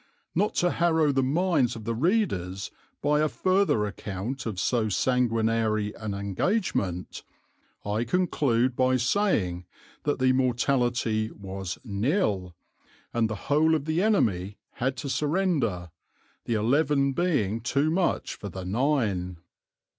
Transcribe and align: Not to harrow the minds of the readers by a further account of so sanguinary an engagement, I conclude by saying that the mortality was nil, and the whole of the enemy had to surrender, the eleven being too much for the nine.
Not 0.33 0.55
to 0.55 0.71
harrow 0.71 1.11
the 1.11 1.21
minds 1.21 1.75
of 1.75 1.83
the 1.83 1.93
readers 1.93 2.71
by 3.03 3.19
a 3.19 3.29
further 3.29 3.85
account 3.85 4.47
of 4.47 4.59
so 4.59 4.89
sanguinary 4.89 5.93
an 5.95 6.15
engagement, 6.15 7.21
I 7.85 8.03
conclude 8.05 8.75
by 8.75 8.95
saying 8.97 9.67
that 10.05 10.17
the 10.17 10.33
mortality 10.33 11.29
was 11.29 11.77
nil, 11.83 12.55
and 13.13 13.29
the 13.29 13.35
whole 13.45 13.75
of 13.75 13.85
the 13.85 14.01
enemy 14.01 14.57
had 14.71 14.97
to 14.97 15.07
surrender, 15.07 15.91
the 16.45 16.55
eleven 16.55 17.13
being 17.13 17.61
too 17.61 17.91
much 17.91 18.33
for 18.33 18.49
the 18.49 18.65
nine. 18.65 19.37